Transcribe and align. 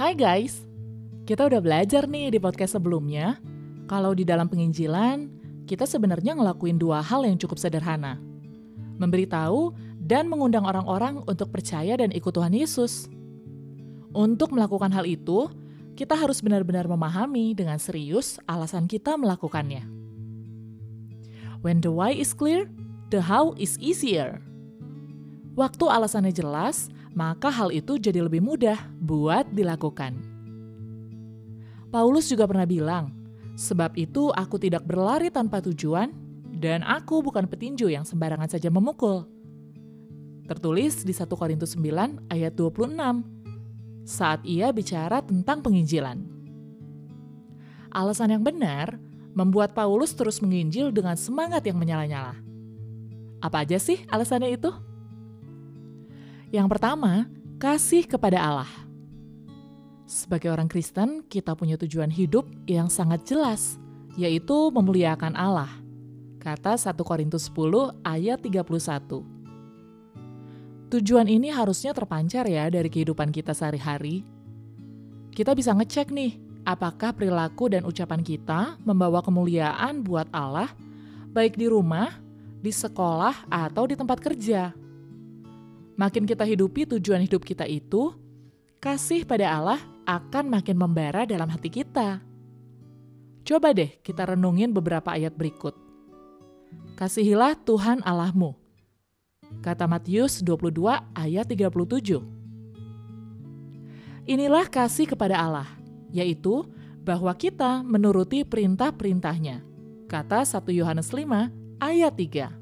Hai 0.00 0.16
guys, 0.16 0.64
kita 1.28 1.44
udah 1.44 1.60
belajar 1.60 2.08
nih 2.08 2.32
di 2.32 2.40
podcast 2.40 2.72
sebelumnya 2.80 3.36
kalau 3.84 4.16
di 4.16 4.24
dalam 4.24 4.48
penginjilan 4.48 5.28
kita 5.68 5.84
sebenarnya 5.84 6.40
ngelakuin 6.40 6.80
dua 6.80 7.04
hal 7.04 7.20
yang 7.28 7.36
cukup 7.36 7.60
sederhana. 7.60 8.16
Memberitahu 8.96 9.76
dan 10.00 10.32
mengundang 10.32 10.64
orang-orang 10.64 11.20
untuk 11.28 11.52
percaya 11.52 12.00
dan 12.00 12.16
ikut 12.16 12.32
Tuhan 12.32 12.56
Yesus. 12.56 13.12
Untuk 14.16 14.56
melakukan 14.56 14.88
hal 14.88 15.04
itu, 15.04 15.52
kita 16.00 16.16
harus 16.16 16.40
benar-benar 16.40 16.88
memahami 16.88 17.52
dengan 17.52 17.76
serius 17.76 18.40
alasan 18.48 18.88
kita 18.88 19.20
melakukannya. 19.20 19.84
When 21.60 21.84
the 21.84 21.92
why 21.92 22.16
is 22.16 22.32
clear, 22.32 22.72
the 23.12 23.20
how 23.20 23.52
is 23.60 23.76
easier. 23.76 24.40
Waktu 25.58 25.84
alasannya 25.90 26.30
jelas, 26.30 26.86
maka 27.10 27.50
hal 27.50 27.74
itu 27.74 27.98
jadi 27.98 28.22
lebih 28.22 28.38
mudah 28.38 28.78
buat 29.02 29.50
dilakukan. 29.50 30.14
Paulus 31.90 32.30
juga 32.30 32.46
pernah 32.46 32.66
bilang, 32.66 33.10
"Sebab 33.58 33.98
itu 33.98 34.30
aku 34.30 34.62
tidak 34.62 34.86
berlari 34.86 35.26
tanpa 35.26 35.58
tujuan, 35.58 36.14
dan 36.54 36.86
aku 36.86 37.18
bukan 37.18 37.50
petinju 37.50 37.90
yang 37.90 38.06
sembarangan 38.06 38.46
saja 38.46 38.70
memukul." 38.70 39.26
Tertulis 40.46 41.02
di 41.02 41.10
1 41.10 41.34
Korintus 41.34 41.74
9 41.74 42.22
ayat 42.30 42.54
26 42.54 43.26
saat 44.06 44.42
ia 44.46 44.70
bicara 44.70 45.22
tentang 45.22 45.62
penginjilan. 45.62 46.18
Alasan 47.90 48.38
yang 48.38 48.42
benar 48.46 48.98
membuat 49.34 49.74
Paulus 49.74 50.14
terus 50.14 50.38
menginjil 50.42 50.90
dengan 50.94 51.14
semangat 51.18 51.66
yang 51.66 51.78
menyala-nyala. 51.78 52.38
Apa 53.42 53.66
aja 53.66 53.78
sih 53.78 54.02
alasannya 54.10 54.58
itu? 54.58 54.70
Yang 56.50 56.66
pertama, 56.66 57.30
kasih 57.62 58.10
kepada 58.10 58.42
Allah. 58.42 58.70
Sebagai 60.02 60.50
orang 60.50 60.66
Kristen, 60.66 61.22
kita 61.30 61.54
punya 61.54 61.78
tujuan 61.78 62.10
hidup 62.10 62.42
yang 62.66 62.90
sangat 62.90 63.22
jelas, 63.22 63.78
yaitu 64.18 64.74
memuliakan 64.74 65.38
Allah. 65.38 65.70
Kata 66.42 66.74
1 66.74 66.98
Korintus 67.06 67.46
10 67.46 67.94
ayat 68.02 68.42
31. 68.42 69.22
Tujuan 70.90 71.30
ini 71.30 71.54
harusnya 71.54 71.94
terpancar 71.94 72.50
ya 72.50 72.66
dari 72.66 72.90
kehidupan 72.90 73.30
kita 73.30 73.54
sehari-hari. 73.54 74.26
Kita 75.30 75.54
bisa 75.54 75.70
ngecek 75.70 76.10
nih, 76.10 76.34
apakah 76.66 77.14
perilaku 77.14 77.70
dan 77.70 77.86
ucapan 77.86 78.26
kita 78.26 78.74
membawa 78.82 79.22
kemuliaan 79.22 80.02
buat 80.02 80.26
Allah, 80.34 80.74
baik 81.30 81.54
di 81.54 81.70
rumah, 81.70 82.10
di 82.58 82.74
sekolah, 82.74 83.46
atau 83.46 83.86
di 83.86 83.94
tempat 83.94 84.18
kerja. 84.18 84.79
Makin 86.00 86.24
kita 86.24 86.48
hidupi 86.48 86.88
tujuan 86.88 87.20
hidup 87.20 87.44
kita 87.44 87.68
itu, 87.68 88.16
kasih 88.80 89.28
pada 89.28 89.52
Allah 89.52 89.76
akan 90.08 90.48
makin 90.48 90.80
membara 90.80 91.28
dalam 91.28 91.52
hati 91.52 91.68
kita. 91.68 92.24
Coba 93.44 93.76
deh 93.76 94.00
kita 94.00 94.32
renungin 94.32 94.72
beberapa 94.72 95.12
ayat 95.12 95.36
berikut. 95.36 95.76
Kasihilah 96.96 97.52
Tuhan 97.68 98.00
Allahmu. 98.00 98.56
Kata 99.60 99.84
Matius 99.84 100.40
22 100.40 100.88
ayat 101.12 101.44
37. 101.44 102.24
Inilah 104.24 104.72
kasih 104.72 105.04
kepada 105.04 105.36
Allah, 105.36 105.68
yaitu 106.16 106.64
bahwa 107.04 107.36
kita 107.36 107.84
menuruti 107.84 108.40
perintah-perintahnya. 108.48 109.60
Kata 110.08 110.48
1 110.48 110.72
Yohanes 110.72 111.12
5 111.12 111.52
ayat 111.76 112.12
3. 112.16 112.59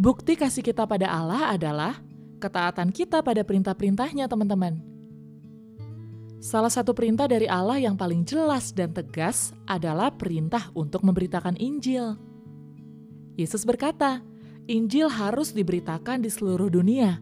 Bukti 0.00 0.32
kasih 0.32 0.64
kita 0.64 0.88
pada 0.88 1.12
Allah 1.12 1.52
adalah 1.52 2.00
ketaatan 2.40 2.88
kita 2.88 3.20
pada 3.20 3.44
perintah-perintahnya, 3.44 4.32
teman-teman. 4.32 4.80
Salah 6.40 6.72
satu 6.72 6.96
perintah 6.96 7.28
dari 7.28 7.44
Allah 7.44 7.76
yang 7.76 8.00
paling 8.00 8.24
jelas 8.24 8.72
dan 8.72 8.96
tegas 8.96 9.52
adalah 9.68 10.08
perintah 10.08 10.72
untuk 10.72 11.04
memberitakan 11.04 11.52
Injil. 11.60 12.16
Yesus 13.36 13.68
berkata, 13.68 14.24
Injil 14.72 15.12
harus 15.12 15.52
diberitakan 15.52 16.24
di 16.24 16.32
seluruh 16.32 16.72
dunia. 16.72 17.20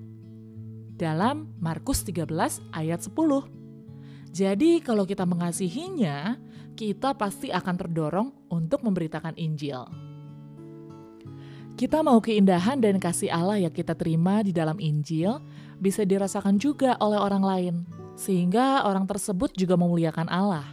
Dalam 0.94 1.50
Markus 1.58 2.06
13 2.06 2.30
ayat 2.70 3.02
10. 3.02 3.10
Jadi 4.30 4.78
kalau 4.86 5.02
kita 5.02 5.26
mengasihinya, 5.26 6.38
kita 6.78 7.18
pasti 7.18 7.50
akan 7.50 7.74
terdorong 7.74 8.28
untuk 8.54 8.86
memberitakan 8.86 9.34
Injil. 9.34 10.07
Kita 11.78 12.02
mau 12.02 12.18
keindahan 12.18 12.82
dan 12.82 12.98
kasih 12.98 13.30
Allah 13.30 13.62
yang 13.62 13.70
kita 13.70 13.94
terima 13.94 14.42
di 14.42 14.50
dalam 14.50 14.82
Injil 14.82 15.38
bisa 15.78 16.02
dirasakan 16.02 16.58
juga 16.58 16.98
oleh 16.98 17.14
orang 17.14 17.44
lain, 17.46 17.74
sehingga 18.18 18.82
orang 18.82 19.06
tersebut 19.06 19.54
juga 19.54 19.78
memuliakan 19.78 20.26
Allah. 20.26 20.66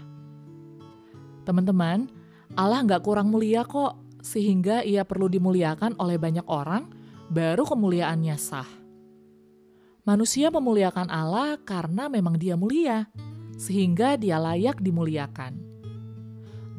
Teman-teman, 1.46 2.10
Allah 2.58 2.82
nggak 2.82 3.06
kurang 3.06 3.30
mulia 3.30 3.62
kok, 3.70 4.02
sehingga 4.26 4.82
ia 4.82 5.06
perlu 5.06 5.30
dimuliakan 5.30 5.94
oleh 6.02 6.18
banyak 6.18 6.50
orang, 6.50 6.90
baru 7.30 7.70
kemuliaannya 7.70 8.38
sah. 8.42 8.70
Manusia 10.10 10.50
memuliakan 10.50 11.14
Allah 11.14 11.62
karena 11.62 12.10
memang 12.10 12.34
dia 12.34 12.58
mulia, 12.58 13.14
sehingga 13.62 14.18
dia 14.18 14.42
layak 14.42 14.82
dimuliakan. 14.82 15.54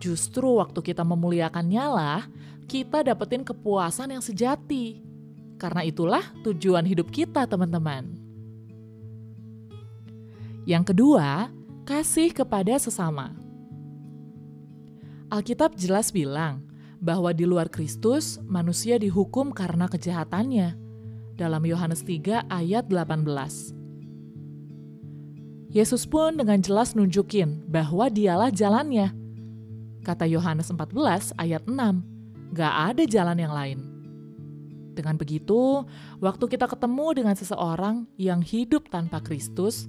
Justru 0.02 0.58
waktu 0.58 0.82
kita 0.82 1.06
memuliakannya 1.06 1.84
lah, 1.94 2.26
kita 2.66 3.06
dapetin 3.06 3.46
kepuasan 3.46 4.10
yang 4.12 4.22
sejati. 4.22 5.00
Karena 5.56 5.86
itulah 5.86 6.20
tujuan 6.44 6.84
hidup 6.84 7.08
kita, 7.08 7.48
teman-teman. 7.48 8.12
Yang 10.68 10.92
kedua, 10.92 11.48
kasih 11.88 12.34
kepada 12.34 12.76
sesama. 12.76 13.32
Alkitab 15.32 15.78
jelas 15.78 16.12
bilang 16.12 16.66
bahwa 17.00 17.32
di 17.32 17.46
luar 17.48 17.70
Kristus 17.70 18.42
manusia 18.44 18.98
dihukum 19.00 19.54
karena 19.54 19.88
kejahatannya. 19.88 20.76
Dalam 21.36 21.62
Yohanes 21.68 22.00
3 22.02 22.48
ayat 22.48 22.88
18. 22.88 23.76
Yesus 25.68 26.08
pun 26.08 26.40
dengan 26.40 26.56
jelas 26.64 26.96
nunjukin 26.96 27.68
bahwa 27.68 28.08
dialah 28.08 28.48
jalannya. 28.48 29.12
Kata 30.00 30.24
Yohanes 30.24 30.72
14 30.72 31.36
ayat 31.36 31.62
6 31.68 32.15
Gak 32.54 32.94
ada 32.94 33.02
jalan 33.06 33.38
yang 33.38 33.54
lain. 33.54 33.78
Dengan 34.96 35.20
begitu, 35.20 35.84
waktu 36.24 36.44
kita 36.48 36.64
ketemu 36.70 37.06
dengan 37.12 37.36
seseorang 37.36 38.08
yang 38.16 38.40
hidup 38.40 38.88
tanpa 38.88 39.20
Kristus, 39.20 39.84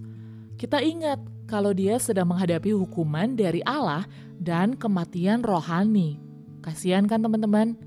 kita 0.59 0.83
ingat 0.83 1.21
kalau 1.47 1.71
dia 1.71 1.95
sedang 1.95 2.27
menghadapi 2.27 2.75
hukuman 2.75 3.37
dari 3.39 3.63
Allah 3.63 4.03
dan 4.35 4.75
kematian 4.75 5.47
rohani. 5.47 6.19
Kasihan 6.59 7.07
kan 7.07 7.23
teman-teman? 7.23 7.79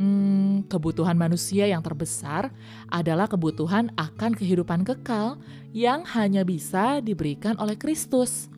Hmm, 0.00 0.64
kebutuhan 0.66 1.14
manusia 1.14 1.68
yang 1.68 1.84
terbesar 1.84 2.50
adalah 2.88 3.28
kebutuhan 3.28 3.92
akan 3.94 4.32
kehidupan 4.32 4.82
kekal 4.82 5.38
yang 5.76 6.02
hanya 6.10 6.42
bisa 6.42 6.98
diberikan 7.04 7.54
oleh 7.60 7.76
Kristus. 7.76 8.48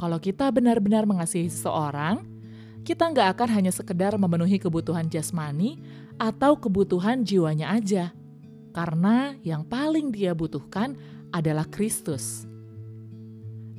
Kalau 0.00 0.18
kita 0.18 0.50
benar-benar 0.50 1.06
mengasihi 1.06 1.46
seseorang, 1.46 2.31
kita 2.82 3.10
nggak 3.14 3.38
akan 3.38 3.48
hanya 3.54 3.70
sekedar 3.70 4.14
memenuhi 4.18 4.58
kebutuhan 4.58 5.06
jasmani 5.06 5.78
atau 6.18 6.58
kebutuhan 6.58 7.22
jiwanya 7.22 7.70
aja, 7.70 8.10
karena 8.74 9.38
yang 9.46 9.62
paling 9.62 10.10
dia 10.10 10.34
butuhkan 10.34 10.98
adalah 11.30 11.66
Kristus. 11.70 12.44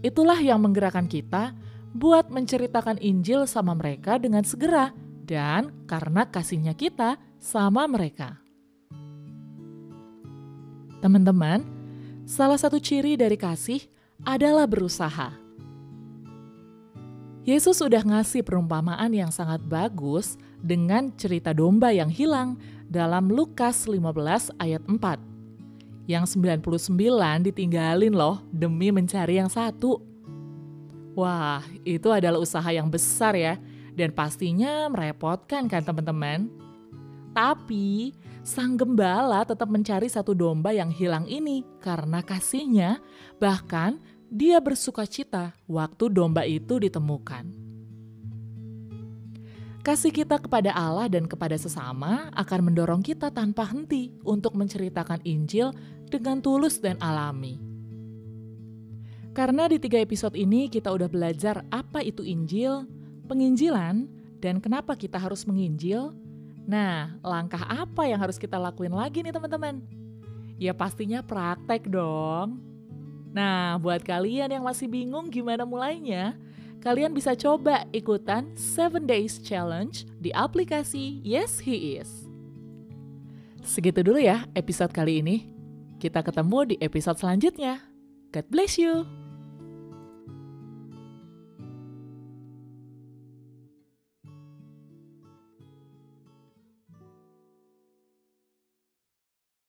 Itulah 0.03 0.39
yang 0.39 0.59
menggerakkan 0.63 1.07
kita 1.07 1.55
buat 1.93 2.27
menceritakan 2.27 2.99
Injil 2.99 3.45
sama 3.45 3.75
mereka 3.77 4.17
dengan 4.17 4.43
segera 4.43 4.91
dan 5.23 5.71
karena 5.87 6.27
kasihnya 6.27 6.75
kita 6.75 7.15
sama 7.39 7.87
mereka. 7.87 8.39
Teman-teman, 11.03 11.63
salah 12.23 12.55
satu 12.55 12.79
ciri 12.79 13.19
dari 13.19 13.35
kasih 13.35 13.83
adalah 14.23 14.63
berusaha. 14.63 15.42
Yesus 17.43 17.83
sudah 17.83 17.99
ngasih 18.07 18.39
perumpamaan 18.39 19.11
yang 19.11 19.27
sangat 19.27 19.59
bagus 19.67 20.39
dengan 20.63 21.11
cerita 21.19 21.51
domba 21.51 21.91
yang 21.91 22.07
hilang 22.07 22.55
dalam 22.87 23.27
Lukas 23.27 23.83
15 23.83 24.55
ayat 24.63 24.79
4. 24.87 26.07
Yang 26.07 26.39
99 26.39 27.43
ditinggalin 27.51 28.15
loh 28.15 28.39
demi 28.47 28.95
mencari 28.95 29.43
yang 29.43 29.51
satu. 29.51 29.99
Wah, 31.19 31.59
itu 31.83 32.07
adalah 32.15 32.39
usaha 32.39 32.71
yang 32.71 32.87
besar 32.87 33.35
ya, 33.35 33.59
dan 33.91 34.15
pastinya 34.15 34.87
merepotkan 34.87 35.67
kan 35.67 35.83
teman-teman? 35.83 36.47
Tapi, 37.35 38.15
sang 38.39 38.79
gembala 38.79 39.43
tetap 39.43 39.67
mencari 39.67 40.07
satu 40.07 40.31
domba 40.31 40.71
yang 40.71 40.95
hilang 40.95 41.27
ini 41.27 41.67
karena 41.83 42.23
kasihnya, 42.23 43.03
bahkan 43.35 43.99
dia 44.33 44.57
bersuka 44.57 45.05
cita 45.05 45.53
waktu 45.69 46.09
domba 46.09 46.41
itu 46.41 46.81
ditemukan. 46.81 47.53
Kasih 49.85 50.09
kita 50.09 50.41
kepada 50.41 50.73
Allah 50.73 51.05
dan 51.05 51.29
kepada 51.29 51.53
sesama 51.53 52.33
akan 52.33 52.73
mendorong 52.73 53.05
kita 53.05 53.29
tanpa 53.29 53.61
henti 53.69 54.09
untuk 54.25 54.57
menceritakan 54.57 55.21
Injil 55.21 55.69
dengan 56.09 56.41
tulus 56.41 56.81
dan 56.81 56.97
alami. 56.97 57.61
Karena 59.37 59.69
di 59.69 59.77
tiga 59.77 60.01
episode 60.01 60.33
ini 60.33 60.65
kita 60.65 60.89
udah 60.89 61.05
belajar 61.05 61.61
apa 61.69 62.01
itu 62.01 62.25
Injil, 62.25 62.89
penginjilan, 63.29 64.09
dan 64.41 64.57
kenapa 64.57 64.97
kita 64.97 65.21
harus 65.21 65.45
menginjil, 65.45 66.09
nah 66.65 67.13
langkah 67.21 67.61
apa 67.69 68.09
yang 68.09 68.17
harus 68.17 68.41
kita 68.41 68.57
lakuin 68.57 68.97
lagi 68.97 69.21
nih 69.21 69.33
teman-teman? 69.35 69.85
Ya 70.57 70.73
pastinya 70.73 71.21
praktek 71.21 71.85
dong. 71.85 72.72
Nah, 73.33 73.81
buat 73.81 74.05
kalian 74.05 74.53
yang 74.53 74.63
masih 74.63 74.85
bingung 74.85 75.33
gimana 75.33 75.65
mulainya, 75.65 76.37
kalian 76.85 77.17
bisa 77.17 77.33
coba 77.33 77.89
ikutan 77.89 78.53
7 78.53 79.09
Days 79.09 79.41
Challenge 79.41 80.05
di 80.21 80.29
aplikasi 80.29 81.17
Yes 81.25 81.57
He 81.57 81.97
Is. 81.97 82.29
Segitu 83.65 84.05
dulu 84.05 84.21
ya 84.21 84.45
episode 84.53 84.93
kali 84.93 85.25
ini. 85.25 85.49
Kita 85.97 86.21
ketemu 86.21 86.59
di 86.71 86.75
episode 86.77 87.17
selanjutnya. 87.17 87.81
God 88.29 88.45
bless 88.53 88.77
you. 88.77 89.22